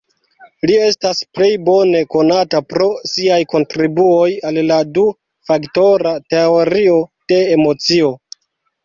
[0.67, 6.97] Li estas plej bone konata pro siaj kontribuoj al la du-faktora teorio
[7.35, 8.11] de emocio.